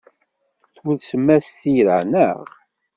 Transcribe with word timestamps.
Tulsem-as 0.75 1.47
tira, 1.59 1.97
naɣ? 2.11 2.39